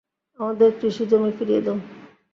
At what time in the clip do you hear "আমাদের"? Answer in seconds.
0.39-0.69